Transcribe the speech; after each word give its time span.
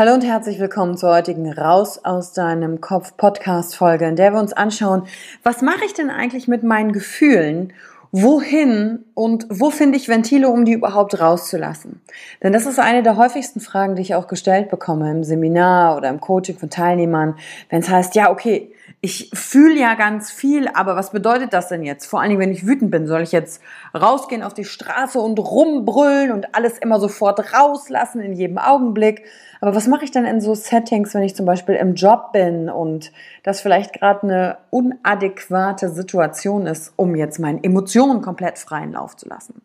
Hallo 0.00 0.14
und 0.14 0.24
herzlich 0.24 0.60
willkommen 0.60 0.96
zur 0.96 1.12
heutigen 1.12 1.52
Raus 1.52 2.04
aus 2.04 2.32
deinem 2.32 2.80
Kopf 2.80 3.16
Podcast 3.16 3.74
Folge, 3.74 4.06
in 4.06 4.14
der 4.14 4.32
wir 4.32 4.38
uns 4.38 4.52
anschauen, 4.52 5.02
was 5.42 5.60
mache 5.60 5.84
ich 5.84 5.92
denn 5.92 6.08
eigentlich 6.08 6.46
mit 6.46 6.62
meinen 6.62 6.92
Gefühlen? 6.92 7.72
Wohin 8.12 9.04
und 9.14 9.48
wo 9.50 9.70
finde 9.70 9.98
ich 9.98 10.08
Ventile, 10.08 10.50
um 10.50 10.64
die 10.64 10.74
überhaupt 10.74 11.18
rauszulassen? 11.18 12.00
Denn 12.44 12.52
das 12.52 12.66
ist 12.66 12.78
eine 12.78 13.02
der 13.02 13.16
häufigsten 13.16 13.58
Fragen, 13.58 13.96
die 13.96 14.02
ich 14.02 14.14
auch 14.14 14.28
gestellt 14.28 14.70
bekomme 14.70 15.10
im 15.10 15.24
Seminar 15.24 15.96
oder 15.96 16.10
im 16.10 16.20
Coaching 16.20 16.58
von 16.58 16.70
Teilnehmern, 16.70 17.34
wenn 17.68 17.80
es 17.80 17.88
heißt, 17.88 18.14
ja, 18.14 18.30
okay, 18.30 18.70
ich 19.00 19.30
fühle 19.32 19.78
ja 19.78 19.94
ganz 19.94 20.30
viel, 20.32 20.68
aber 20.68 20.96
was 20.96 21.12
bedeutet 21.12 21.52
das 21.52 21.68
denn 21.68 21.84
jetzt? 21.84 22.06
Vor 22.06 22.20
allen 22.20 22.30
Dingen, 22.30 22.40
wenn 22.40 22.50
ich 22.50 22.66
wütend 22.66 22.90
bin, 22.90 23.06
soll 23.06 23.22
ich 23.22 23.30
jetzt 23.30 23.62
rausgehen 23.94 24.42
auf 24.42 24.54
die 24.54 24.64
Straße 24.64 25.20
und 25.20 25.38
rumbrüllen 25.38 26.32
und 26.32 26.54
alles 26.56 26.78
immer 26.78 26.98
sofort 26.98 27.54
rauslassen 27.54 28.20
in 28.20 28.32
jedem 28.32 28.58
Augenblick? 28.58 29.24
Aber 29.60 29.74
was 29.74 29.86
mache 29.86 30.04
ich 30.04 30.10
dann 30.10 30.24
in 30.24 30.40
so 30.40 30.54
Settings, 30.54 31.14
wenn 31.14 31.22
ich 31.22 31.36
zum 31.36 31.46
Beispiel 31.46 31.76
im 31.76 31.94
Job 31.94 32.32
bin 32.32 32.68
und 32.68 33.12
das 33.44 33.60
vielleicht 33.60 33.92
gerade 33.92 34.22
eine 34.24 34.58
unadäquate 34.70 35.90
Situation 35.90 36.66
ist, 36.66 36.92
um 36.96 37.14
jetzt 37.14 37.38
meinen 37.38 37.62
Emotionen 37.62 38.20
komplett 38.20 38.58
freien 38.58 38.92
Lauf 38.92 39.16
zu 39.16 39.28
lassen? 39.28 39.62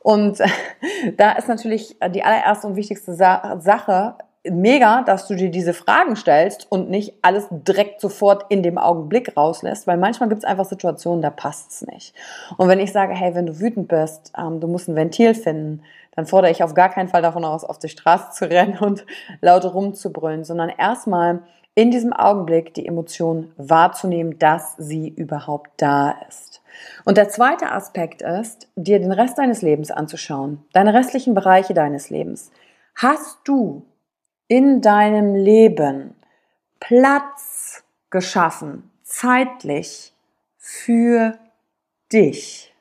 Und 0.00 0.38
da 1.16 1.32
ist 1.32 1.48
natürlich 1.48 1.96
die 2.12 2.24
allererste 2.24 2.66
und 2.66 2.76
wichtigste 2.76 3.14
Sache, 3.14 4.16
mega, 4.44 5.02
dass 5.02 5.28
du 5.28 5.36
dir 5.36 5.50
diese 5.50 5.72
Fragen 5.72 6.16
stellst 6.16 6.66
und 6.70 6.90
nicht 6.90 7.14
alles 7.22 7.46
direkt 7.50 8.00
sofort 8.00 8.46
in 8.48 8.62
dem 8.62 8.76
Augenblick 8.76 9.36
rauslässt, 9.36 9.86
weil 9.86 9.96
manchmal 9.96 10.28
gibt 10.28 10.42
es 10.42 10.48
einfach 10.48 10.64
Situationen, 10.64 11.22
da 11.22 11.30
passt 11.30 11.70
es 11.70 11.86
nicht. 11.86 12.14
Und 12.56 12.68
wenn 12.68 12.80
ich 12.80 12.92
sage, 12.92 13.14
hey, 13.14 13.34
wenn 13.34 13.46
du 13.46 13.60
wütend 13.60 13.88
bist, 13.88 14.32
ähm, 14.36 14.60
du 14.60 14.66
musst 14.66 14.88
ein 14.88 14.96
Ventil 14.96 15.34
finden, 15.34 15.82
dann 16.14 16.26
fordere 16.26 16.50
ich 16.50 16.62
auf 16.62 16.74
gar 16.74 16.88
keinen 16.88 17.08
Fall 17.08 17.22
davon 17.22 17.44
aus, 17.44 17.64
auf 17.64 17.78
die 17.78 17.88
Straße 17.88 18.32
zu 18.32 18.44
rennen 18.50 18.78
und 18.78 19.06
laut 19.40 19.64
rumzubrüllen, 19.64 20.44
sondern 20.44 20.70
erstmal 20.70 21.40
in 21.74 21.90
diesem 21.90 22.12
Augenblick 22.12 22.74
die 22.74 22.86
Emotion 22.86 23.52
wahrzunehmen, 23.56 24.38
dass 24.38 24.74
sie 24.76 25.08
überhaupt 25.08 25.70
da 25.78 26.16
ist. 26.28 26.60
Und 27.04 27.16
der 27.16 27.28
zweite 27.28 27.70
Aspekt 27.70 28.22
ist, 28.22 28.68
dir 28.76 28.98
den 28.98 29.12
Rest 29.12 29.38
deines 29.38 29.62
Lebens 29.62 29.90
anzuschauen, 29.90 30.64
deine 30.72 30.92
restlichen 30.92 31.34
Bereiche 31.34 31.74
deines 31.74 32.10
Lebens. 32.10 32.50
Hast 32.94 33.38
du 33.44 33.84
in 34.52 34.82
deinem 34.82 35.34
Leben 35.34 36.14
Platz 36.78 37.84
geschaffen, 38.10 38.90
zeitlich 39.02 40.12
für 40.58 41.38
dich. 42.12 42.74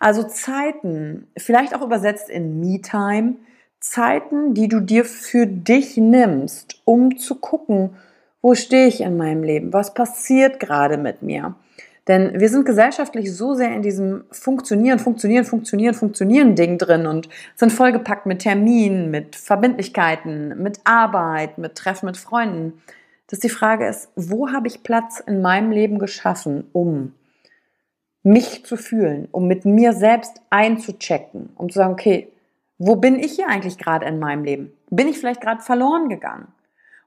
Also 0.00 0.24
Zeiten, 0.24 1.28
vielleicht 1.36 1.72
auch 1.72 1.82
übersetzt 1.82 2.28
in 2.28 2.58
Me-Time, 2.58 3.36
Zeiten, 3.78 4.54
die 4.54 4.66
du 4.66 4.80
dir 4.80 5.04
für 5.04 5.46
dich 5.46 5.96
nimmst, 5.96 6.82
um 6.84 7.16
zu 7.16 7.36
gucken, 7.36 7.90
wo 8.42 8.56
stehe 8.56 8.88
ich 8.88 9.00
in 9.00 9.16
meinem 9.16 9.44
Leben, 9.44 9.72
was 9.72 9.94
passiert 9.94 10.58
gerade 10.58 10.96
mit 10.96 11.22
mir. 11.22 11.54
Denn 12.08 12.40
wir 12.40 12.48
sind 12.48 12.64
gesellschaftlich 12.64 13.36
so 13.36 13.52
sehr 13.52 13.74
in 13.74 13.82
diesem 13.82 14.24
Funktionieren, 14.30 14.98
Funktionieren, 14.98 15.44
Funktionieren, 15.44 15.94
Funktionieren 15.94 16.54
Ding 16.54 16.78
drin 16.78 17.06
und 17.06 17.28
sind 17.54 17.70
vollgepackt 17.70 18.24
mit 18.24 18.40
Terminen, 18.40 19.10
mit 19.10 19.36
Verbindlichkeiten, 19.36 20.60
mit 20.62 20.80
Arbeit, 20.84 21.58
mit 21.58 21.74
Treffen 21.74 22.06
mit 22.06 22.16
Freunden, 22.16 22.80
dass 23.26 23.40
die 23.40 23.50
Frage 23.50 23.86
ist, 23.86 24.08
wo 24.16 24.50
habe 24.50 24.68
ich 24.68 24.82
Platz 24.82 25.20
in 25.20 25.42
meinem 25.42 25.70
Leben 25.70 25.98
geschaffen, 25.98 26.64
um 26.72 27.12
mich 28.22 28.64
zu 28.64 28.78
fühlen, 28.78 29.28
um 29.30 29.46
mit 29.46 29.66
mir 29.66 29.92
selbst 29.92 30.40
einzuchecken, 30.48 31.50
um 31.56 31.68
zu 31.68 31.78
sagen, 31.78 31.92
okay, 31.92 32.28
wo 32.78 32.96
bin 32.96 33.18
ich 33.18 33.32
hier 33.32 33.48
eigentlich 33.48 33.76
gerade 33.76 34.06
in 34.06 34.18
meinem 34.18 34.44
Leben? 34.44 34.72
Bin 34.88 35.08
ich 35.08 35.18
vielleicht 35.18 35.42
gerade 35.42 35.60
verloren 35.60 36.08
gegangen? 36.08 36.48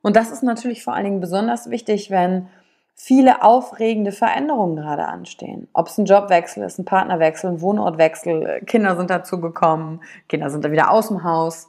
Und 0.03 0.15
das 0.15 0.31
ist 0.31 0.43
natürlich 0.43 0.83
vor 0.83 0.93
allen 0.93 1.05
Dingen 1.05 1.21
besonders 1.21 1.69
wichtig, 1.69 2.11
wenn 2.11 2.47
viele 2.95 3.43
aufregende 3.43 4.11
Veränderungen 4.11 4.75
gerade 4.75 5.07
anstehen. 5.07 5.67
Ob 5.73 5.87
es 5.87 5.97
ein 5.97 6.05
Jobwechsel 6.05 6.63
ist, 6.63 6.77
ein 6.77 6.85
Partnerwechsel, 6.85 7.49
ein 7.49 7.61
Wohnortwechsel, 7.61 8.61
Kinder 8.65 8.95
sind 8.95 9.09
dazu 9.09 9.41
gekommen, 9.41 10.01
Kinder 10.29 10.49
sind 10.49 10.63
da 10.63 10.71
wieder 10.71 10.91
aus 10.91 11.07
dem 11.07 11.23
Haus. 11.23 11.67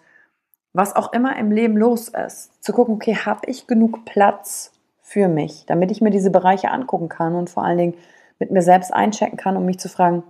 Was 0.75 0.95
auch 0.97 1.13
immer 1.13 1.37
im 1.37 1.51
Leben 1.51 1.77
los 1.77 2.09
ist, 2.09 2.63
zu 2.63 2.73
gucken, 2.73 2.95
okay, 2.95 3.17
habe 3.17 3.41
ich 3.47 3.67
genug 3.67 4.05
Platz 4.05 4.73
für 5.01 5.29
mich, 5.29 5.65
damit 5.67 5.91
ich 5.91 6.01
mir 6.01 6.11
diese 6.11 6.31
Bereiche 6.31 6.71
angucken 6.71 7.09
kann 7.09 7.35
und 7.35 7.51
vor 7.51 7.65
allen 7.65 7.79
Dingen 7.79 7.95
mit 8.39 8.51
mir 8.51 8.63
selbst 8.63 8.93
einchecken 8.93 9.37
kann, 9.37 9.57
um 9.57 9.65
mich 9.67 9.79
zu 9.79 9.89
fragen, 9.89 10.23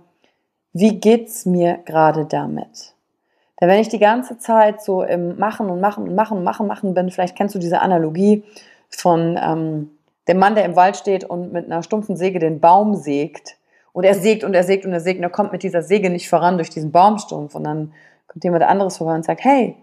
wie 0.73 0.99
geht's 0.99 1.45
mir 1.45 1.79
gerade 1.85 2.25
damit? 2.25 2.93
Denn 3.61 3.69
wenn 3.69 3.79
ich 3.79 3.89
die 3.89 3.99
ganze 3.99 4.37
Zeit 4.39 4.81
so 4.81 5.03
im 5.03 5.37
Machen 5.37 5.69
und 5.69 5.79
Machen 5.79 6.07
und 6.07 6.15
Machen 6.15 6.37
und 6.37 6.43
Machen, 6.43 6.67
Machen 6.67 6.93
bin, 6.93 7.11
vielleicht 7.11 7.37
kennst 7.37 7.55
du 7.55 7.59
diese 7.59 7.79
Analogie 7.79 8.43
von 8.89 9.39
ähm, 9.41 9.91
der 10.27 10.35
Mann, 10.35 10.55
der 10.55 10.65
im 10.65 10.75
Wald 10.75 10.97
steht 10.97 11.23
und 11.23 11.51
mit 11.51 11.65
einer 11.65 11.83
stumpfen 11.83 12.15
Säge 12.15 12.39
den 12.39 12.59
Baum 12.59 12.95
sägt 12.95 13.57
Oder 13.93 14.09
er 14.09 14.15
sägt 14.15 14.43
und 14.43 14.53
er 14.53 14.63
sägt 14.63 14.85
und 14.85 14.93
er 14.93 14.99
sägt 14.99 15.17
und 15.17 15.23
er 15.23 15.29
kommt 15.29 15.51
mit 15.51 15.63
dieser 15.63 15.81
Säge 15.81 16.09
nicht 16.09 16.29
voran 16.29 16.57
durch 16.57 16.69
diesen 16.69 16.91
Baumstumpf. 16.91 17.55
Und 17.55 17.63
dann 17.63 17.93
kommt 18.27 18.43
jemand 18.43 18.63
anderes 18.63 18.97
vorbei 18.97 19.15
und 19.15 19.25
sagt, 19.25 19.43
hey, 19.43 19.75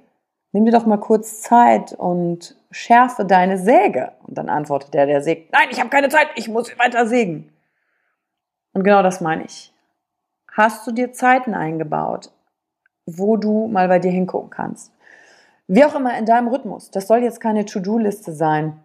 nimm 0.52 0.64
dir 0.64 0.72
doch 0.72 0.86
mal 0.86 0.98
kurz 0.98 1.42
Zeit 1.42 1.92
und 1.92 2.56
schärfe 2.70 3.24
deine 3.24 3.58
Säge. 3.58 4.12
Und 4.26 4.38
dann 4.38 4.48
antwortet 4.48 4.94
der, 4.94 5.06
der 5.06 5.22
sägt, 5.22 5.52
nein, 5.52 5.68
ich 5.70 5.78
habe 5.78 5.90
keine 5.90 6.08
Zeit, 6.08 6.28
ich 6.36 6.48
muss 6.48 6.76
weiter 6.78 7.06
sägen. 7.06 7.52
Und 8.72 8.84
genau 8.84 9.02
das 9.02 9.20
meine 9.20 9.44
ich. 9.44 9.72
Hast 10.52 10.86
du 10.86 10.92
dir 10.92 11.12
Zeiten 11.12 11.54
eingebaut, 11.54 12.30
wo 13.06 13.36
du 13.36 13.68
mal 13.68 13.88
bei 13.88 13.98
dir 13.98 14.10
hingucken 14.10 14.50
kannst? 14.50 14.92
Wie 15.68 15.84
auch 15.84 15.94
immer 15.94 16.18
in 16.18 16.26
deinem 16.26 16.48
Rhythmus. 16.48 16.90
Das 16.90 17.06
soll 17.06 17.22
jetzt 17.22 17.40
keine 17.40 17.64
To-Do-Liste 17.64 18.32
sein, 18.32 18.80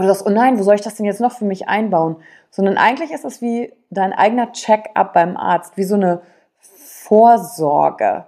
wo 0.00 0.02
du 0.02 0.08
sagst, 0.08 0.26
oh 0.26 0.30
nein, 0.30 0.58
wo 0.58 0.62
soll 0.62 0.76
ich 0.76 0.80
das 0.80 0.94
denn 0.94 1.04
jetzt 1.04 1.20
noch 1.20 1.32
für 1.32 1.44
mich 1.44 1.68
einbauen? 1.68 2.16
Sondern 2.50 2.78
eigentlich 2.78 3.10
ist 3.10 3.26
es 3.26 3.42
wie 3.42 3.72
dein 3.90 4.14
eigener 4.14 4.50
Check-up 4.52 5.12
beim 5.12 5.36
Arzt, 5.36 5.76
wie 5.76 5.84
so 5.84 5.94
eine 5.94 6.22
Vorsorge. 6.58 8.24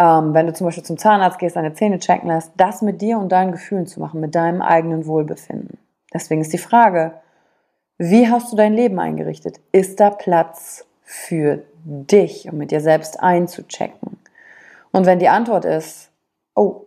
Ähm, 0.00 0.34
wenn 0.34 0.46
du 0.46 0.52
zum 0.52 0.66
Beispiel 0.66 0.84
zum 0.84 0.98
Zahnarzt 0.98 1.38
gehst, 1.38 1.54
deine 1.54 1.74
Zähne 1.74 2.00
checken 2.00 2.28
lässt, 2.28 2.52
das 2.56 2.82
mit 2.82 3.00
dir 3.00 3.18
und 3.18 3.30
deinen 3.30 3.52
Gefühlen 3.52 3.86
zu 3.86 4.00
machen, 4.00 4.20
mit 4.20 4.34
deinem 4.34 4.62
eigenen 4.62 5.06
Wohlbefinden. 5.06 5.78
Deswegen 6.12 6.40
ist 6.40 6.52
die 6.52 6.58
Frage, 6.58 7.12
wie 7.98 8.28
hast 8.28 8.50
du 8.50 8.56
dein 8.56 8.74
Leben 8.74 8.98
eingerichtet? 8.98 9.60
Ist 9.72 10.00
da 10.00 10.10
Platz 10.10 10.86
für 11.04 11.62
dich, 11.84 12.50
um 12.50 12.58
mit 12.58 12.72
dir 12.72 12.80
selbst 12.80 13.20
einzuchecken? 13.20 14.18
Und 14.90 15.06
wenn 15.06 15.18
die 15.20 15.28
Antwort 15.28 15.64
ist, 15.64 16.10
oh, 16.56 16.86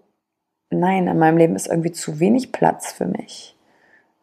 nein, 0.69 1.07
in 1.07 1.17
meinem 1.19 1.38
Leben 1.38 1.55
ist 1.55 1.67
irgendwie 1.67 1.91
zu 1.91 2.19
wenig 2.19 2.51
Platz 2.51 2.91
für 2.91 3.05
mich, 3.05 3.55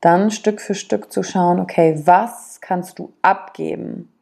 dann 0.01 0.31
Stück 0.31 0.61
für 0.61 0.75
Stück 0.75 1.13
zu 1.13 1.23
schauen, 1.23 1.61
okay, 1.61 2.01
was 2.05 2.61
kannst 2.61 2.99
du 2.99 3.13
abgeben? 3.23 4.13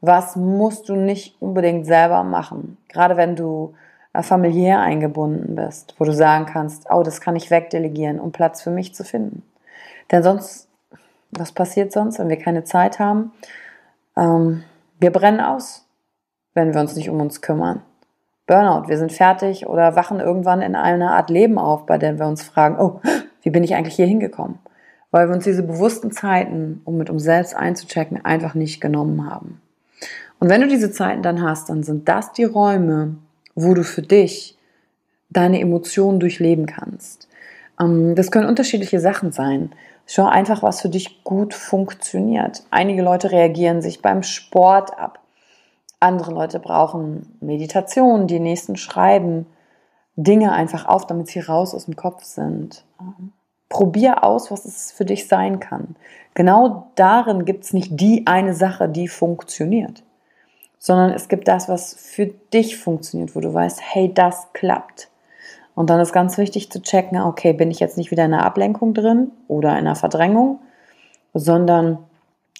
Was 0.00 0.36
musst 0.36 0.88
du 0.88 0.96
nicht 0.96 1.40
unbedingt 1.40 1.86
selber 1.86 2.24
machen? 2.24 2.76
Gerade 2.88 3.16
wenn 3.16 3.36
du 3.36 3.74
äh, 4.12 4.22
familiär 4.22 4.80
eingebunden 4.80 5.54
bist, 5.54 5.94
wo 5.98 6.04
du 6.04 6.12
sagen 6.12 6.46
kannst, 6.46 6.86
oh, 6.90 7.02
das 7.02 7.20
kann 7.20 7.36
ich 7.36 7.50
wegdelegieren, 7.50 8.20
um 8.20 8.32
Platz 8.32 8.62
für 8.62 8.70
mich 8.70 8.94
zu 8.94 9.02
finden. 9.04 9.42
Denn 10.10 10.22
sonst 10.22 10.68
was 11.38 11.52
passiert 11.52 11.92
sonst, 11.92 12.18
wenn 12.18 12.28
wir 12.28 12.38
keine 12.38 12.64
Zeit 12.64 12.98
haben? 12.98 13.32
Ähm, 14.16 14.64
wir 15.00 15.10
brennen 15.10 15.40
aus, 15.40 15.86
wenn 16.54 16.72
wir 16.72 16.80
uns 16.80 16.94
nicht 16.96 17.10
um 17.10 17.20
uns 17.20 17.40
kümmern. 17.40 17.82
Burnout, 18.46 18.88
wir 18.88 18.98
sind 18.98 19.12
fertig 19.12 19.66
oder 19.66 19.96
wachen 19.96 20.20
irgendwann 20.20 20.62
in 20.62 20.76
einer 20.76 21.12
Art 21.12 21.30
Leben 21.30 21.58
auf, 21.58 21.86
bei 21.86 21.98
der 21.98 22.18
wir 22.18 22.26
uns 22.26 22.42
fragen, 22.42 22.78
oh, 22.78 23.00
wie 23.42 23.50
bin 23.50 23.64
ich 23.64 23.74
eigentlich 23.74 23.96
hier 23.96 24.06
hingekommen? 24.06 24.58
Weil 25.14 25.28
wir 25.28 25.36
uns 25.36 25.44
diese 25.44 25.62
bewussten 25.62 26.10
Zeiten, 26.10 26.80
um 26.84 26.98
mit 26.98 27.08
uns 27.08 27.22
selbst 27.22 27.54
einzuchecken, 27.54 28.24
einfach 28.24 28.56
nicht 28.56 28.80
genommen 28.80 29.30
haben. 29.30 29.60
Und 30.40 30.48
wenn 30.48 30.60
du 30.60 30.66
diese 30.66 30.90
Zeiten 30.90 31.22
dann 31.22 31.40
hast, 31.40 31.68
dann 31.68 31.84
sind 31.84 32.08
das 32.08 32.32
die 32.32 32.42
Räume, 32.42 33.14
wo 33.54 33.74
du 33.74 33.84
für 33.84 34.02
dich 34.02 34.58
deine 35.30 35.60
Emotionen 35.60 36.18
durchleben 36.18 36.66
kannst. 36.66 37.28
Ähm, 37.78 38.16
das 38.16 38.32
können 38.32 38.48
unterschiedliche 38.48 38.98
Sachen 38.98 39.30
sein. 39.30 39.70
Schau 40.04 40.26
einfach, 40.26 40.64
was 40.64 40.80
für 40.80 40.88
dich 40.88 41.22
gut 41.22 41.54
funktioniert. 41.54 42.64
Einige 42.72 43.02
Leute 43.02 43.30
reagieren 43.30 43.82
sich 43.82 44.02
beim 44.02 44.24
Sport 44.24 44.98
ab. 44.98 45.20
Andere 46.00 46.32
Leute 46.32 46.58
brauchen 46.58 47.36
Meditation, 47.38 48.26
die 48.26 48.40
nächsten 48.40 48.74
schreiben 48.74 49.46
Dinge 50.16 50.50
einfach 50.50 50.86
auf, 50.86 51.06
damit 51.06 51.28
sie 51.28 51.38
raus 51.38 51.72
aus 51.72 51.84
dem 51.84 51.94
Kopf 51.94 52.24
sind. 52.24 52.84
Probier 53.74 54.22
aus, 54.22 54.52
was 54.52 54.64
es 54.66 54.92
für 54.92 55.04
dich 55.04 55.26
sein 55.26 55.58
kann. 55.58 55.96
Genau 56.34 56.86
darin 56.94 57.44
gibt 57.44 57.64
es 57.64 57.72
nicht 57.72 57.98
die 57.98 58.24
eine 58.24 58.54
Sache, 58.54 58.88
die 58.88 59.08
funktioniert, 59.08 60.04
sondern 60.78 61.10
es 61.10 61.28
gibt 61.28 61.48
das, 61.48 61.68
was 61.68 61.92
für 61.92 62.26
dich 62.26 62.76
funktioniert, 62.76 63.34
wo 63.34 63.40
du 63.40 63.52
weißt, 63.52 63.80
hey, 63.82 64.14
das 64.14 64.46
klappt. 64.52 65.08
Und 65.74 65.90
dann 65.90 65.98
ist 65.98 66.12
ganz 66.12 66.38
wichtig 66.38 66.70
zu 66.70 66.82
checken, 66.82 67.20
okay, 67.20 67.52
bin 67.52 67.72
ich 67.72 67.80
jetzt 67.80 67.96
nicht 67.98 68.12
wieder 68.12 68.24
in 68.24 68.32
einer 68.32 68.46
Ablenkung 68.46 68.94
drin 68.94 69.32
oder 69.48 69.70
in 69.70 69.78
einer 69.78 69.96
Verdrängung, 69.96 70.60
sondern 71.32 71.98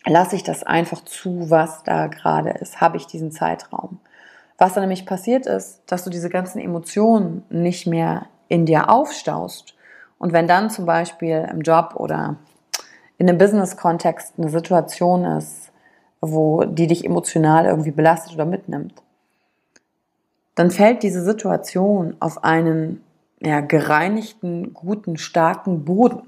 lasse 0.05 0.35
ich 0.35 0.43
das 0.43 0.65
einfach 0.65 1.05
zu, 1.05 1.49
was 1.49 1.85
da 1.85 2.09
gerade 2.09 2.51
ist, 2.51 2.81
habe 2.81 2.97
ich 2.97 3.07
diesen 3.07 3.31
Zeitraum. 3.31 4.01
Was 4.59 4.75
dann 4.75 4.83
nämlich 4.83 5.07
passiert 5.07 5.47
ist, 5.47 5.81
dass 5.87 6.03
du 6.03 6.11
diese 6.11 6.29
ganzen 6.29 6.59
Emotionen 6.59 7.45
nicht 7.51 7.87
mehr 7.87 8.27
in 8.49 8.67
dir 8.67 8.91
aufstaust. 8.91 9.77
Und 10.19 10.33
wenn 10.33 10.47
dann 10.47 10.71
zum 10.71 10.87
Beispiel 10.87 11.49
im 11.51 11.61
Job 11.61 11.95
oder 11.97 12.37
in 13.19 13.29
einem 13.29 13.39
Business-Kontext 13.39 14.35
eine 14.39 14.49
Situation 14.49 15.25
ist, 15.25 15.71
wo 16.21 16.65
die 16.65 16.87
dich 16.87 17.05
emotional 17.05 17.67
irgendwie 17.67 17.91
belastet 17.91 18.35
oder 18.35 18.45
mitnimmt, 18.45 18.95
dann 20.55 20.71
fällt 20.71 21.03
diese 21.03 21.23
Situation 21.23 22.17
auf 22.21 22.45
einen 22.45 23.03
ja, 23.41 23.61
gereinigten, 23.61 24.73
guten, 24.73 25.17
starken 25.17 25.85
Boden 25.85 26.23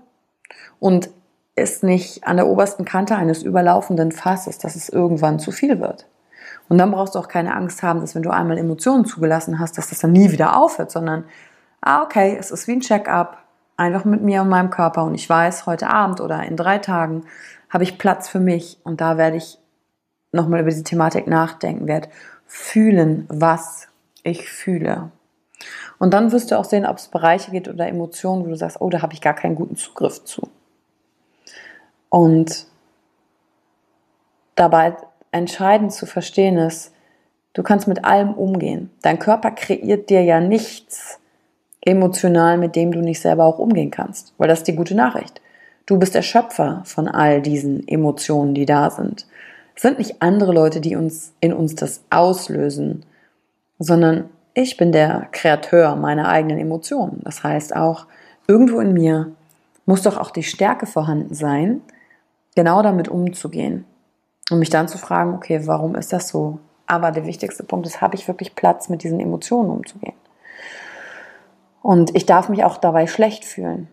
und 0.81 1.11
ist 1.55 1.83
nicht 1.83 2.27
an 2.27 2.37
der 2.37 2.47
obersten 2.47 2.85
Kante 2.85 3.17
eines 3.17 3.43
überlaufenden 3.43 4.13
Fasses, 4.13 4.59
dass 4.59 4.77
es 4.77 4.89
irgendwann 4.89 5.39
zu 5.39 5.51
viel 5.51 5.81
wird. 5.81 6.07
Und 6.69 6.79
dann 6.79 6.91
brauchst 6.91 7.15
du 7.15 7.19
auch 7.19 7.29
keine 7.29 7.55
Angst 7.55 7.83
haben, 7.83 8.01
dass 8.01 8.15
wenn 8.15 8.23
du 8.23 8.31
einmal 8.31 8.59
Emotionen 8.59 9.07
zugelassen 9.07 9.59
hast, 9.59 9.79
dass 9.79 9.89
das 9.89 10.01
dann 10.01 10.13
nie 10.13 10.31
wieder 10.33 10.59
aufhört, 10.61 10.91
sondern, 10.91 11.25
ah, 11.81 12.03
okay, 12.03 12.37
es 12.39 12.51
ist 12.51 12.67
wie 12.69 12.73
ein 12.73 12.81
Check-up, 12.81 13.39
einfach 13.77 14.05
mit 14.05 14.23
mir 14.23 14.43
und 14.43 14.49
meinem 14.49 14.71
Körper 14.71 15.05
und 15.05 15.15
ich 15.15 15.29
weiß, 15.29 15.67
heute 15.67 15.89
Abend 15.89 16.21
oder 16.21 16.43
in 16.45 16.57
drei 16.57 16.79
Tagen 16.79 17.25
habe 17.69 17.85
ich 17.85 17.99
Platz 17.99 18.29
für 18.29 18.41
mich 18.41 18.79
und 18.85 19.01
da 19.01 19.19
werde 19.19 19.37
ich 19.37 19.59
nochmal 20.33 20.61
über 20.61 20.71
diese 20.71 20.85
Thematik 20.85 21.27
nachdenken, 21.27 21.87
werde 21.87 22.09
fühlen, 22.47 23.27
was 23.29 23.89
ich 24.23 24.49
fühle. 24.49 25.11
Und 25.99 26.13
dann 26.13 26.33
wirst 26.33 26.51
du 26.51 26.59
auch 26.59 26.65
sehen, 26.65 26.87
ob 26.87 26.99
es 26.99 27.09
Bereiche 27.09 27.51
gibt 27.51 27.69
oder 27.69 27.89
Emotionen, 27.89 28.45
wo 28.45 28.49
du 28.49 28.57
sagst, 28.57 28.81
oh, 28.81 28.91
da 28.91 29.03
habe 29.03 29.15
ich 29.15 29.21
gar 29.21 29.35
keinen 29.35 29.55
guten 29.55 29.77
Zugriff 29.77 30.25
zu. 30.25 30.49
Und 32.09 32.67
dabei 34.55 34.97
entscheidend 35.33 35.93
zu 35.93 36.07
verstehen 36.07 36.59
ist, 36.59 36.93
du 37.55 37.63
kannst 37.63 37.89
mit 37.89 38.05
allem 38.05 38.35
umgehen. 38.35 38.91
Dein 39.03 39.19
Körper 39.19 39.51
kreiert 39.51 40.11
dir 40.11 40.23
ja 40.23 40.41
nichts 40.41 41.19
emotional, 41.87 42.59
mit 42.59 42.77
dem 42.77 42.93
du 42.93 43.01
nicht 43.01 43.21
selber 43.21 43.45
auch 43.45 43.59
umgehen 43.59 43.91
kannst. 43.91 44.35
Weil 44.37 44.49
das 44.49 44.59
ist 44.59 44.69
die 44.69 44.77
gute 44.77 44.95
Nachricht. 44.95 45.41
Du 45.87 45.99
bist 45.99 46.15
der 46.15 46.23
Schöpfer 46.23 46.83
von 46.85 47.09
all 47.09 47.41
diesen 47.41 47.87
Emotionen, 47.87 48.55
die 48.55 48.67
da 48.67 48.91
sind. 48.91 49.27
Es 49.75 49.83
sind 49.83 49.99
nicht 49.99 50.21
andere 50.21 50.53
Leute, 50.53 50.81
die 50.81 50.97
uns 50.97 51.33
in 51.41 51.53
uns 51.53 51.75
das 51.75 52.03
auslösen, 52.11 53.07
sondern 53.79 54.29
ich 54.53 54.77
bin 54.77 54.91
der 54.91 55.29
Kreateur 55.33 55.97
meiner 55.97 56.29
eigenen 56.29 56.59
Emotionen. 56.59 57.21
Das 57.25 57.45
heißt 57.45 57.77
auch, 57.77 58.07
irgendwo 58.49 58.81
in 58.81 58.93
mir 58.93 59.33
muss 59.85 60.03
doch 60.03 60.17
auch 60.17 60.31
die 60.31 60.43
Stärke 60.43 60.87
vorhanden 60.87 61.35
sein, 61.35 61.83
genau 62.57 62.83
damit 62.83 63.09
umzugehen. 63.09 63.85
Und 64.51 64.59
mich 64.59 64.71
dann 64.71 64.89
zu 64.89 64.99
fragen, 64.99 65.35
okay, 65.35 65.67
warum 65.67 65.95
ist 65.95 66.13
das 66.13 66.29
so? 66.29 66.59
Aber 66.87 67.13
der 67.13 67.27
wichtigste 67.27 67.65
Punkt 67.65 67.87
ist, 67.87 68.01
habe 68.01 68.15
ich 68.15 68.27
wirklich 68.27 68.55
Platz, 68.55 68.89
mit 68.89 69.03
diesen 69.03 69.21
Emotionen 69.21 69.71
umzugehen? 69.71 70.15
Und 71.87 72.17
ich 72.17 72.27
darf 72.27 72.49
mich 72.49 72.65
auch 72.65 72.79
dabei 72.79 73.07
schlecht 73.07 73.45
fühlen. 73.45 73.89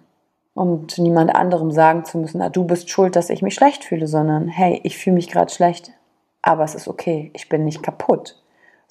Und 0.53 0.97
niemand 0.97 1.35
anderem 1.35 1.71
sagen 1.71 2.05
zu 2.05 2.17
müssen, 2.17 2.39
na, 2.39 2.49
du 2.49 2.63
bist 2.63 2.89
schuld, 2.89 3.15
dass 3.15 3.29
ich 3.29 3.41
mich 3.41 3.55
schlecht 3.55 3.83
fühle, 3.83 4.07
sondern 4.07 4.47
hey, 4.47 4.79
ich 4.83 4.97
fühle 4.97 5.15
mich 5.15 5.29
gerade 5.29 5.51
schlecht, 5.51 5.91
aber 6.41 6.63
es 6.63 6.75
ist 6.75 6.87
okay, 6.87 7.31
ich 7.33 7.49
bin 7.49 7.65
nicht 7.65 7.81
kaputt 7.81 8.43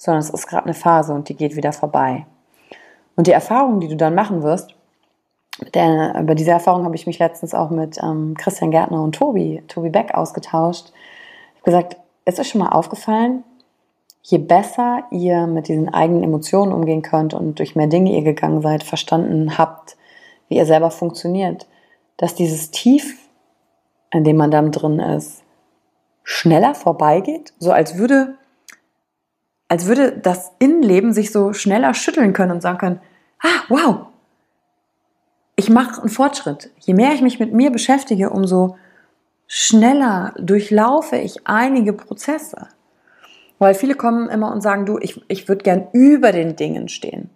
sondern 0.03 0.19
es 0.19 0.29
ist 0.29 0.47
gerade 0.47 0.65
eine 0.65 0.73
Phase 0.73 1.13
und 1.13 1.29
die 1.29 1.35
geht 1.35 1.55
wieder 1.55 1.71
vorbei. 1.71 2.25
Und 3.15 3.27
die 3.27 3.31
Erfahrung, 3.31 3.79
die 3.79 3.87
du 3.87 3.95
dann 3.95 4.15
machen 4.15 4.43
wirst, 4.43 4.75
denn 5.73 6.15
über 6.19 6.35
diese 6.35 6.51
Erfahrung 6.51 6.83
habe 6.83 6.95
ich 6.95 7.07
mich 7.07 7.19
letztens 7.19 7.53
auch 7.53 7.69
mit 7.69 7.97
ähm, 8.01 8.35
Christian 8.37 8.71
Gärtner 8.71 9.01
und 9.01 9.15
Tobi, 9.15 9.63
Tobi 9.67 9.89
Beck 9.89 10.13
ausgetauscht. 10.13 10.91
Ich 10.91 11.61
habe 11.61 11.65
gesagt, 11.65 11.97
es 12.25 12.39
ist 12.39 12.49
schon 12.49 12.59
mal 12.59 12.69
aufgefallen, 12.69 13.43
je 14.23 14.37
besser 14.37 15.03
ihr 15.11 15.47
mit 15.47 15.67
diesen 15.67 15.93
eigenen 15.93 16.23
Emotionen 16.23 16.71
umgehen 16.71 17.01
könnt 17.01 17.33
und 17.33 17.59
durch 17.59 17.75
mehr 17.75 17.87
Dinge 17.87 18.13
ihr 18.13 18.23
gegangen 18.23 18.61
seid, 18.61 18.83
verstanden 18.83 19.57
habt, 19.57 19.97
wie 20.47 20.55
ihr 20.55 20.65
selber 20.65 20.91
funktioniert, 20.91 21.67
dass 22.17 22.33
dieses 22.33 22.71
Tief, 22.71 23.17
in 24.11 24.23
dem 24.23 24.37
man 24.37 24.49
dann 24.49 24.71
drin 24.71 24.99
ist, 24.99 25.43
schneller 26.23 26.73
vorbeigeht, 26.73 27.53
so 27.59 27.71
als 27.71 27.97
würde 27.97 28.37
als 29.67 29.87
würde 29.87 30.11
das 30.11 30.51
Innenleben 30.59 31.13
sich 31.13 31.31
so 31.31 31.51
schneller 31.53 31.95
schütteln 31.95 32.33
können 32.33 32.51
und 32.51 32.61
sagen 32.61 32.77
können, 32.77 33.01
ah, 33.39 33.63
wow, 33.69 34.05
ich 35.55 35.69
mache 35.69 35.99
einen 35.99 36.09
Fortschritt. 36.09 36.69
Je 36.79 36.93
mehr 36.93 37.13
ich 37.13 37.21
mich 37.21 37.39
mit 37.39 37.53
mir 37.53 37.71
beschäftige, 37.71 38.29
umso 38.29 38.77
schneller 39.47 40.35
durchlaufe 40.37 41.15
ich 41.15 41.47
einige 41.47 41.93
Prozesse. 41.93 42.67
Weil 43.59 43.73
viele 43.73 43.95
kommen 43.95 44.29
immer 44.29 44.51
und 44.51 44.61
sagen, 44.61 44.85
du, 44.85 44.97
ich, 44.99 45.23
ich 45.27 45.47
würde 45.47 45.63
gern 45.63 45.87
über 45.93 46.31
den 46.31 46.55
Dingen 46.55 46.89
stehen. 46.89 47.29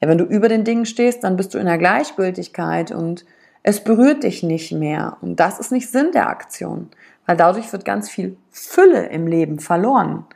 Ja, 0.00 0.08
wenn 0.08 0.18
du 0.18 0.24
über 0.24 0.48
den 0.48 0.64
Dingen 0.64 0.86
stehst, 0.86 1.24
dann 1.24 1.36
bist 1.36 1.54
du 1.54 1.58
in 1.58 1.66
der 1.66 1.78
Gleichgültigkeit 1.78 2.92
und 2.92 3.24
es 3.62 3.82
berührt 3.82 4.22
dich 4.22 4.42
nicht 4.42 4.72
mehr. 4.72 5.16
Und 5.22 5.40
das 5.40 5.58
ist 5.58 5.72
nicht 5.72 5.90
Sinn 5.90 6.10
der 6.12 6.28
Aktion. 6.28 6.90
weil 7.26 7.36
dadurch 7.38 7.72
wird 7.72 7.86
ganz 7.86 8.10
viel 8.10 8.36
Fülle 8.50 9.06
im 9.06 9.26
Leben 9.26 9.58
verloren 9.58 10.26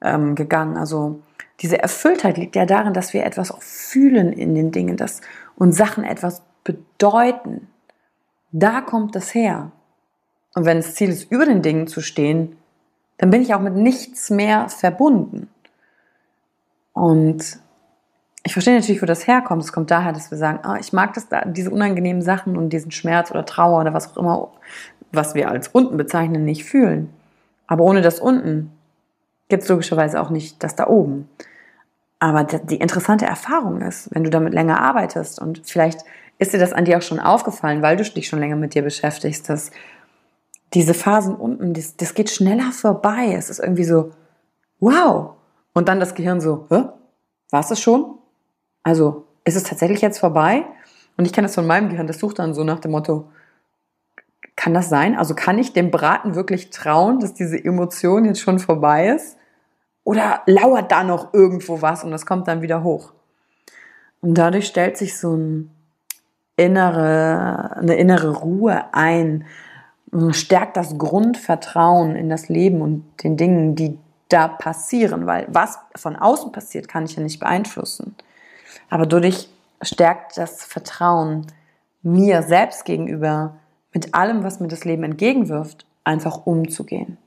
ähm, 0.00 0.34
gegangen. 0.34 0.78
Also 0.78 1.20
diese 1.60 1.78
Erfülltheit 1.78 2.38
liegt 2.38 2.56
ja 2.56 2.64
darin, 2.64 2.94
dass 2.94 3.12
wir 3.12 3.24
etwas 3.24 3.50
auch 3.50 3.60
fühlen 3.60 4.32
in 4.32 4.54
den 4.54 4.72
Dingen, 4.72 4.96
dass 4.96 5.20
uns 5.56 5.76
Sachen 5.76 6.04
etwas 6.04 6.42
bedeuten. 6.64 7.68
Da 8.52 8.80
kommt 8.80 9.14
es 9.16 9.34
her. 9.34 9.70
Und 10.54 10.64
wenn 10.64 10.78
das 10.78 10.94
Ziel 10.94 11.10
ist, 11.10 11.30
über 11.30 11.44
den 11.44 11.62
Dingen 11.62 11.86
zu 11.86 12.00
stehen, 12.00 12.56
dann 13.20 13.28
bin 13.28 13.42
ich 13.42 13.52
auch 13.52 13.60
mit 13.60 13.76
nichts 13.76 14.30
mehr 14.30 14.70
verbunden. 14.70 15.50
Und 16.94 17.58
ich 18.42 18.54
verstehe 18.54 18.74
natürlich, 18.74 19.02
wo 19.02 19.06
das 19.06 19.26
herkommt. 19.26 19.62
Es 19.62 19.74
kommt 19.74 19.90
daher, 19.90 20.14
dass 20.14 20.30
wir 20.30 20.38
sagen, 20.38 20.60
ah, 20.62 20.78
ich 20.80 20.94
mag 20.94 21.12
das, 21.12 21.26
diese 21.48 21.70
unangenehmen 21.70 22.22
Sachen 22.22 22.56
und 22.56 22.70
diesen 22.70 22.92
Schmerz 22.92 23.30
oder 23.30 23.44
Trauer 23.44 23.82
oder 23.82 23.92
was 23.92 24.10
auch 24.10 24.16
immer, 24.16 24.48
was 25.12 25.34
wir 25.34 25.50
als 25.50 25.68
unten 25.68 25.98
bezeichnen, 25.98 26.46
nicht 26.46 26.64
fühlen. 26.64 27.12
Aber 27.66 27.84
ohne 27.84 28.00
das 28.00 28.20
unten 28.20 28.72
gibt 29.50 29.64
es 29.64 29.68
logischerweise 29.68 30.18
auch 30.18 30.30
nicht 30.30 30.62
das 30.62 30.74
da 30.74 30.86
oben. 30.86 31.28
Aber 32.20 32.44
die 32.44 32.76
interessante 32.76 33.26
Erfahrung 33.26 33.82
ist, 33.82 34.08
wenn 34.14 34.24
du 34.24 34.30
damit 34.30 34.54
länger 34.54 34.80
arbeitest 34.80 35.42
und 35.42 35.60
vielleicht 35.66 36.06
ist 36.38 36.54
dir 36.54 36.58
das 36.58 36.72
an 36.72 36.86
dir 36.86 36.96
auch 36.96 37.02
schon 37.02 37.20
aufgefallen, 37.20 37.82
weil 37.82 37.98
du 37.98 38.04
dich 38.04 38.28
schon 38.28 38.38
länger 38.38 38.56
mit 38.56 38.72
dir 38.72 38.82
beschäftigst, 38.82 39.50
dass 39.50 39.72
diese 40.74 40.94
Phasen 40.94 41.34
unten, 41.34 41.74
das, 41.74 41.96
das 41.96 42.14
geht 42.14 42.30
schneller 42.30 42.72
vorbei. 42.72 43.34
Es 43.36 43.50
ist 43.50 43.58
irgendwie 43.58 43.84
so, 43.84 44.12
wow. 44.78 45.34
Und 45.72 45.88
dann 45.88 46.00
das 46.00 46.14
Gehirn 46.14 46.40
so, 46.40 46.66
hä? 46.70 46.84
War 47.50 47.60
es 47.60 47.68
das 47.68 47.80
schon? 47.80 48.18
Also, 48.82 49.26
ist 49.44 49.56
es 49.56 49.64
tatsächlich 49.64 50.00
jetzt 50.00 50.18
vorbei? 50.18 50.64
Und 51.16 51.24
ich 51.24 51.32
kenne 51.32 51.46
das 51.46 51.54
von 51.54 51.66
meinem 51.66 51.88
Gehirn, 51.88 52.06
das 52.06 52.18
sucht 52.18 52.38
dann 52.38 52.54
so 52.54 52.64
nach 52.64 52.78
dem 52.78 52.92
Motto, 52.92 53.28
kann 54.56 54.74
das 54.74 54.88
sein? 54.88 55.16
Also 55.16 55.34
kann 55.34 55.58
ich 55.58 55.72
dem 55.72 55.90
Braten 55.90 56.34
wirklich 56.34 56.70
trauen, 56.70 57.18
dass 57.18 57.32
diese 57.34 57.62
Emotion 57.62 58.26
jetzt 58.26 58.40
schon 58.40 58.58
vorbei 58.58 59.08
ist? 59.08 59.38
Oder 60.04 60.42
lauert 60.46 60.92
da 60.92 61.02
noch 61.02 61.32
irgendwo 61.32 61.82
was 61.82 62.04
und 62.04 62.10
das 62.10 62.26
kommt 62.26 62.46
dann 62.46 62.62
wieder 62.62 62.82
hoch? 62.82 63.12
Und 64.20 64.34
dadurch 64.34 64.66
stellt 64.66 64.98
sich 64.98 65.18
so 65.18 65.34
ein 65.34 65.70
innere, 66.56 67.76
eine 67.76 67.94
innere 67.94 68.36
Ruhe 68.36 68.84
ein, 68.92 69.46
stärkt 70.32 70.76
das 70.76 70.98
Grundvertrauen 70.98 72.16
in 72.16 72.28
das 72.28 72.48
Leben 72.48 72.82
und 72.82 73.04
den 73.22 73.36
Dingen, 73.36 73.74
die 73.74 73.98
da 74.28 74.48
passieren, 74.48 75.26
weil 75.26 75.46
was 75.48 75.78
von 75.96 76.16
außen 76.16 76.52
passiert, 76.52 76.88
kann 76.88 77.04
ich 77.04 77.16
ja 77.16 77.22
nicht 77.22 77.40
beeinflussen. 77.40 78.14
Aber 78.88 79.06
dadurch 79.06 79.48
stärkt 79.82 80.36
das 80.36 80.64
Vertrauen 80.64 81.46
mir 82.02 82.42
selbst 82.42 82.84
gegenüber, 82.84 83.56
mit 83.92 84.14
allem, 84.14 84.44
was 84.44 84.60
mir 84.60 84.68
das 84.68 84.84
Leben 84.84 85.02
entgegenwirft, 85.02 85.84
einfach 86.04 86.46
umzugehen. 86.46 87.18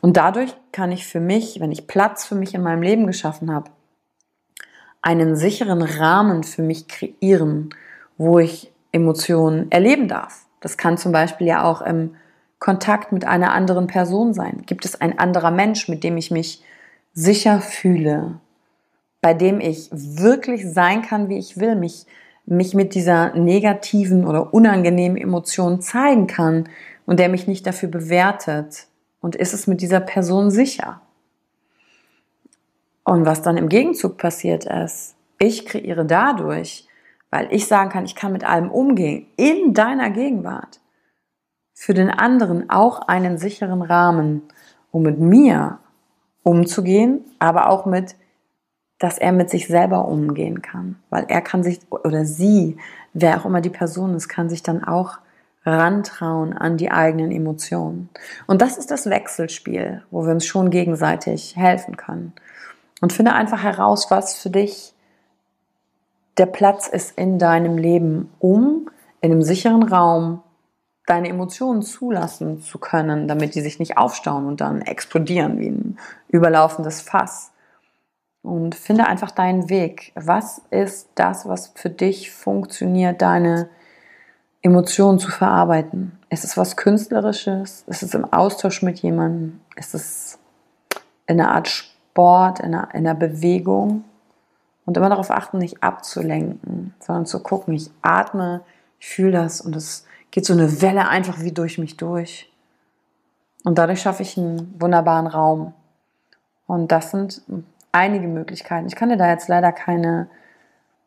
Und 0.00 0.16
dadurch 0.16 0.54
kann 0.70 0.92
ich 0.92 1.06
für 1.06 1.20
mich, 1.20 1.60
wenn 1.60 1.72
ich 1.72 1.86
Platz 1.86 2.24
für 2.24 2.34
mich 2.34 2.54
in 2.54 2.62
meinem 2.62 2.82
Leben 2.82 3.06
geschaffen 3.06 3.52
habe, 3.52 3.70
einen 5.02 5.36
sicheren 5.36 5.82
Rahmen 5.82 6.44
für 6.44 6.62
mich 6.62 6.88
kreieren, 6.88 7.70
wo 8.16 8.38
ich 8.38 8.72
Emotionen 8.92 9.70
erleben 9.72 10.08
darf. 10.08 10.46
Das 10.64 10.78
kann 10.78 10.96
zum 10.96 11.12
Beispiel 11.12 11.46
ja 11.46 11.62
auch 11.62 11.82
im 11.82 12.16
Kontakt 12.58 13.12
mit 13.12 13.26
einer 13.26 13.52
anderen 13.52 13.86
Person 13.86 14.32
sein. 14.32 14.62
Gibt 14.64 14.86
es 14.86 14.98
ein 14.98 15.18
anderer 15.18 15.50
Mensch, 15.50 15.90
mit 15.90 16.02
dem 16.02 16.16
ich 16.16 16.30
mich 16.30 16.62
sicher 17.12 17.60
fühle, 17.60 18.40
bei 19.20 19.34
dem 19.34 19.60
ich 19.60 19.90
wirklich 19.92 20.64
sein 20.72 21.02
kann, 21.02 21.28
wie 21.28 21.36
ich 21.36 21.58
will, 21.58 21.76
mich, 21.76 22.06
mich 22.46 22.72
mit 22.72 22.94
dieser 22.94 23.34
negativen 23.34 24.26
oder 24.26 24.54
unangenehmen 24.54 25.18
Emotion 25.18 25.82
zeigen 25.82 26.28
kann 26.28 26.70
und 27.04 27.20
der 27.20 27.28
mich 27.28 27.46
nicht 27.46 27.66
dafür 27.66 27.90
bewertet. 27.90 28.86
Und 29.20 29.36
ist 29.36 29.52
es 29.52 29.66
mit 29.66 29.82
dieser 29.82 30.00
Person 30.00 30.50
sicher? 30.50 31.02
Und 33.04 33.26
was 33.26 33.42
dann 33.42 33.58
im 33.58 33.68
Gegenzug 33.68 34.16
passiert 34.16 34.64
ist, 34.64 35.14
ich 35.38 35.66
kreiere 35.66 36.06
dadurch 36.06 36.88
weil 37.34 37.48
ich 37.50 37.66
sagen 37.66 37.90
kann, 37.90 38.04
ich 38.04 38.14
kann 38.14 38.30
mit 38.30 38.44
allem 38.44 38.70
umgehen, 38.70 39.26
in 39.36 39.74
deiner 39.74 40.10
Gegenwart, 40.10 40.78
für 41.72 41.92
den 41.92 42.08
anderen 42.08 42.70
auch 42.70 43.08
einen 43.08 43.38
sicheren 43.38 43.82
Rahmen, 43.82 44.42
um 44.92 45.02
mit 45.02 45.18
mir 45.18 45.80
umzugehen, 46.44 47.24
aber 47.40 47.70
auch 47.70 47.86
mit, 47.86 48.14
dass 49.00 49.18
er 49.18 49.32
mit 49.32 49.50
sich 49.50 49.66
selber 49.66 50.06
umgehen 50.06 50.62
kann, 50.62 51.02
weil 51.10 51.24
er 51.26 51.40
kann 51.40 51.64
sich, 51.64 51.80
oder 51.90 52.24
sie, 52.24 52.76
wer 53.14 53.40
auch 53.40 53.46
immer 53.46 53.60
die 53.60 53.68
Person 53.68 54.14
ist, 54.14 54.28
kann 54.28 54.48
sich 54.48 54.62
dann 54.62 54.84
auch 54.84 55.18
rantrauen 55.66 56.56
an 56.56 56.76
die 56.76 56.92
eigenen 56.92 57.32
Emotionen. 57.32 58.10
Und 58.46 58.62
das 58.62 58.78
ist 58.78 58.92
das 58.92 59.10
Wechselspiel, 59.10 60.04
wo 60.12 60.24
wir 60.24 60.30
uns 60.30 60.46
schon 60.46 60.70
gegenseitig 60.70 61.56
helfen 61.56 61.96
können. 61.96 62.32
Und 63.00 63.12
finde 63.12 63.32
einfach 63.32 63.64
heraus, 63.64 64.08
was 64.12 64.36
für 64.36 64.50
dich 64.50 64.93
der 66.38 66.46
Platz 66.46 66.88
ist 66.88 67.16
in 67.18 67.38
deinem 67.38 67.78
Leben, 67.78 68.30
um 68.38 68.90
in 69.20 69.32
einem 69.32 69.42
sicheren 69.42 69.82
Raum 69.82 70.42
deine 71.06 71.28
Emotionen 71.28 71.82
zulassen 71.82 72.60
zu 72.60 72.78
können, 72.78 73.28
damit 73.28 73.54
die 73.54 73.60
sich 73.60 73.78
nicht 73.78 73.98
aufstauen 73.98 74.46
und 74.46 74.60
dann 74.60 74.80
explodieren 74.82 75.58
wie 75.58 75.68
ein 75.68 75.98
überlaufendes 76.28 77.02
Fass. 77.02 77.52
Und 78.42 78.74
finde 78.74 79.06
einfach 79.06 79.30
deinen 79.30 79.70
Weg. 79.70 80.12
Was 80.14 80.60
ist 80.70 81.08
das, 81.14 81.48
was 81.48 81.68
für 81.74 81.88
dich 81.88 82.30
funktioniert, 82.30 83.22
deine 83.22 83.70
Emotionen 84.60 85.18
zu 85.18 85.30
verarbeiten? 85.30 86.18
Ist 86.28 86.44
es 86.44 86.56
was 86.56 86.76
Künstlerisches? 86.76 87.84
Ist 87.86 88.02
es 88.02 88.14
im 88.14 88.30
Austausch 88.30 88.82
mit 88.82 88.98
jemandem? 89.00 89.60
Ist 89.76 89.94
es 89.94 90.38
in 91.26 91.40
einer 91.40 91.52
Art 91.52 91.68
Sport, 91.68 92.60
in 92.60 92.74
einer, 92.74 92.94
in 92.94 93.06
einer 93.06 93.14
Bewegung? 93.14 94.04
Und 94.86 94.96
immer 94.96 95.08
darauf 95.08 95.30
achten, 95.30 95.58
nicht 95.58 95.82
abzulenken, 95.82 96.94
sondern 97.00 97.26
zu 97.26 97.42
gucken, 97.42 97.74
ich 97.74 97.90
atme, 98.02 98.62
ich 99.00 99.08
fühle 99.08 99.32
das 99.32 99.60
und 99.60 99.74
es 99.76 100.06
geht 100.30 100.44
so 100.44 100.52
eine 100.52 100.82
Welle 100.82 101.08
einfach 101.08 101.40
wie 101.40 101.52
durch 101.52 101.78
mich 101.78 101.96
durch. 101.96 102.52
Und 103.64 103.78
dadurch 103.78 104.02
schaffe 104.02 104.22
ich 104.22 104.36
einen 104.36 104.74
wunderbaren 104.78 105.26
Raum. 105.26 105.72
Und 106.66 106.92
das 106.92 107.12
sind 107.12 107.42
einige 107.92 108.26
Möglichkeiten. 108.26 108.86
Ich 108.86 108.96
kann 108.96 109.08
dir 109.08 109.16
da 109.16 109.30
jetzt 109.30 109.48
leider 109.48 109.72
keine, 109.72 110.28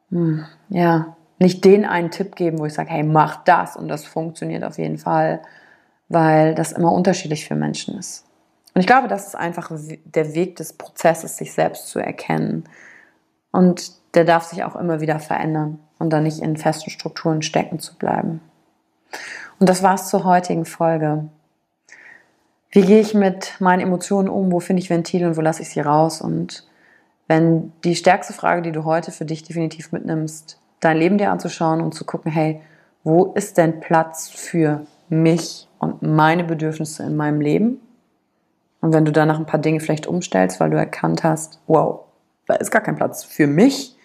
hm, 0.10 0.46
ja, 0.70 1.16
nicht 1.40 1.64
den 1.66 1.86
einen 1.86 2.10
Tipp 2.10 2.36
geben, 2.36 2.58
wo 2.58 2.66
ich 2.66 2.74
sage, 2.74 2.90
hey, 2.90 3.04
mach 3.04 3.44
das 3.44 3.76
und 3.76 3.90
das 3.90 4.06
funktioniert 4.06 4.64
auf 4.64 4.80
jeden 4.80 4.98
Fall, 4.98 5.42
weil 6.10 6.56
das 6.56 6.72
immer 6.72 6.92
unterschiedlich 6.92 7.48
für 7.48 7.54
Menschen 7.54 7.98
ist. 8.00 8.26
Und 8.74 8.82
ich 8.82 8.88
glaube, 8.88 9.08
das 9.08 9.28
ist 9.28 9.36
einfach 9.36 9.72
der 10.06 10.34
Weg 10.34 10.56
des 10.56 10.74
Prozesses, 10.74 11.38
sich 11.38 11.54
selbst 11.54 11.90
zu 11.90 12.00
erkennen 12.00 12.64
und 13.52 13.92
der 14.14 14.26
darf 14.26 14.44
sich 14.46 14.64
auch 14.64 14.76
immer 14.76 15.02
wieder 15.02 15.20
verändern 15.20 15.80
und 16.00 16.12
dann 16.12 16.24
nicht 16.24 16.40
in 16.40 16.58
festen 16.58 16.90
Strukturen 16.90 17.42
stecken 17.42 17.80
zu 17.80 17.96
bleiben. 17.96 18.42
Und 19.60 19.70
das 19.70 19.84
war's 19.84 20.10
zur 20.10 20.24
heutigen 20.24 20.66
Folge. 20.66 21.30
Wie 22.72 22.82
gehe 22.82 23.00
ich 23.00 23.14
mit 23.14 23.56
meinen 23.60 23.82
Emotionen 23.82 24.30
um? 24.30 24.52
Wo 24.52 24.60
finde 24.60 24.82
ich 24.82 24.90
Ventile 24.90 25.28
und 25.28 25.38
wo 25.38 25.42
lasse 25.42 25.62
ich 25.62 25.70
sie 25.70 25.80
raus? 25.80 26.22
Und 26.22 26.68
wenn 27.28 27.72
die 27.84 27.96
stärkste 27.96 28.34
Frage, 28.34 28.62
die 28.62 28.72
du 28.72 28.84
heute 28.84 29.12
für 29.12 29.26
dich 29.26 29.44
definitiv 29.44 29.92
mitnimmst, 29.92 30.60
dein 30.80 30.98
Leben 30.98 31.18
dir 31.18 31.32
anzuschauen 31.32 31.82
und 31.82 31.94
zu 31.94 32.06
gucken, 32.06 32.32
hey, 32.32 32.62
wo 33.04 33.26
ist 33.34 33.58
denn 33.58 33.80
Platz 33.80 34.30
für 34.30 34.86
mich 35.10 35.68
und 35.80 36.02
meine 36.02 36.44
Bedürfnisse 36.44 37.04
in 37.04 37.16
meinem 37.16 37.42
Leben? 37.42 37.80
Und 38.82 38.94
wenn 38.94 39.06
du 39.06 39.12
danach 39.12 39.40
ein 39.40 39.46
paar 39.46 39.60
Dinge 39.60 39.80
vielleicht 39.80 40.08
umstellst, 40.08 40.60
weil 40.60 40.70
du 40.70 40.78
erkannt 40.78 41.24
hast, 41.24 41.60
wow, 41.68 42.02
da 42.48 42.56
ist 42.56 42.72
gar 42.72 42.82
kein 42.82 42.96
Platz 42.96 43.24
für 43.24 43.48
mich, 43.48 43.96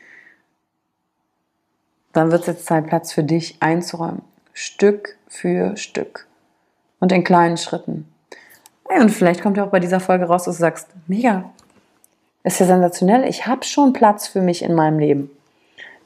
dann 2.13 2.31
wird 2.31 2.43
es 2.43 2.47
jetzt 2.47 2.67
Zeit, 2.67 2.87
Platz 2.87 3.13
für 3.13 3.23
dich 3.23 3.57
einzuräumen. 3.61 4.23
Stück 4.53 5.17
für 5.29 5.77
Stück. 5.77 6.27
Und 7.01 7.11
in 7.11 7.25
kleinen 7.25 7.57
Schritten. 7.57 8.07
und 8.85 9.11
vielleicht 9.11 9.43
kommt 9.43 9.57
ja 9.57 9.65
auch 9.65 9.71
bei 9.71 9.81
dieser 9.81 10.01
Folge 10.01 10.27
raus, 10.27 10.45
dass 10.45 10.57
du 10.57 10.61
sagst, 10.61 10.89
mega, 11.07 11.51
ist 12.45 12.61
ja 12.61 12.67
sensationell, 12.67 13.25
ich 13.25 13.47
habe 13.47 13.65
schon 13.65 13.93
Platz 13.93 14.29
für 14.29 14.43
mich 14.43 14.63
in 14.63 14.75
meinem 14.75 14.99
Leben. 14.99 15.31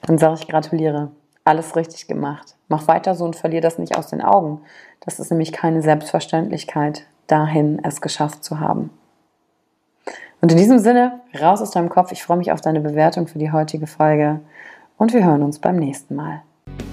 Dann 0.02 0.19
sage 0.19 0.37
ich 0.40 0.49
gratuliere, 0.49 1.11
alles 1.45 1.75
richtig 1.76 2.07
gemacht. 2.07 2.55
Mach 2.69 2.87
weiter 2.88 3.14
so 3.14 3.25
und 3.25 3.37
verliere 3.37 3.62
das 3.62 3.78
nicht 3.78 3.97
aus 3.97 4.09
den 4.09 4.23
Augen. 4.23 4.61
Das 5.00 5.19
ist 5.19 5.31
nämlich 5.31 5.52
keine 5.52 5.83
Selbstverständlichkeit, 5.83 7.05
dahin 7.26 7.81
es 7.83 8.00
geschafft 8.00 8.45
zu 8.45 8.61
haben. 8.61 8.90
Und 10.47 10.53
in 10.53 10.59
diesem 10.59 10.79
Sinne, 10.79 11.23
raus 11.43 11.61
aus 11.61 11.73
deinem 11.73 11.88
Kopf. 11.88 12.12
Ich 12.12 12.23
freue 12.23 12.37
mich 12.37 12.53
auf 12.53 12.61
deine 12.61 12.79
Bewertung 12.79 13.26
für 13.26 13.41
die 13.41 13.50
heutige 13.50 13.88
Folge 13.88 14.38
und 14.97 15.12
wir 15.12 15.25
hören 15.25 15.43
uns 15.43 15.59
beim 15.59 15.75
nächsten 15.75 16.15
Mal. 16.15 16.41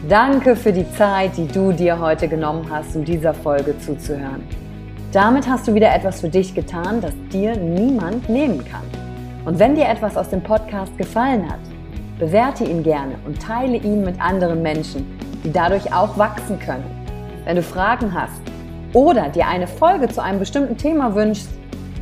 Danke 0.09 0.55
für 0.55 0.73
die 0.73 0.91
Zeit, 0.93 1.37
die 1.37 1.45
du 1.45 1.71
dir 1.71 1.99
heute 1.99 2.27
genommen 2.27 2.65
hast, 2.71 2.95
um 2.95 3.05
dieser 3.05 3.35
Folge 3.35 3.77
zuzuhören. 3.77 4.41
Damit 5.11 5.47
hast 5.47 5.67
du 5.67 5.75
wieder 5.75 5.93
etwas 5.93 6.21
für 6.21 6.29
dich 6.29 6.55
getan, 6.55 6.99
das 6.99 7.13
dir 7.31 7.55
niemand 7.55 8.27
nehmen 8.27 8.65
kann. 8.65 8.81
Und 9.45 9.59
wenn 9.59 9.75
dir 9.75 9.87
etwas 9.87 10.17
aus 10.17 10.29
dem 10.29 10.41
Podcast 10.41 10.97
gefallen 10.97 11.47
hat, 11.47 11.59
bewerte 12.17 12.63
ihn 12.63 12.81
gerne 12.81 13.17
und 13.23 13.39
teile 13.39 13.77
ihn 13.77 14.03
mit 14.03 14.19
anderen 14.19 14.63
Menschen, 14.63 15.05
die 15.43 15.51
dadurch 15.51 15.93
auch 15.93 16.17
wachsen 16.17 16.57
können. 16.57 16.85
Wenn 17.45 17.57
du 17.57 17.61
Fragen 17.61 18.15
hast, 18.15 18.41
oder 18.93 19.29
dir 19.29 19.45
eine 19.45 19.67
Folge 19.67 20.07
zu 20.07 20.23
einem 20.23 20.39
bestimmten 20.39 20.75
Thema 20.75 21.13
wünschst, 21.13 21.49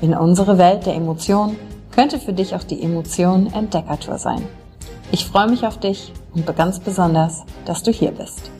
in 0.00 0.14
unsere 0.14 0.58
Welt 0.58 0.86
der 0.86 0.94
Emotionen 0.94 1.56
könnte 1.94 2.18
für 2.18 2.32
dich 2.32 2.54
auch 2.54 2.64
die 2.64 2.82
Emotion 2.82 3.52
Entdeckertour 3.52 4.18
sein. 4.18 4.42
Ich 5.12 5.24
freue 5.26 5.48
mich 5.48 5.66
auf 5.66 5.78
dich 5.78 6.12
und 6.34 6.56
ganz 6.56 6.80
besonders, 6.80 7.44
dass 7.64 7.82
du 7.82 7.92
hier 7.92 8.10
bist. 8.10 8.50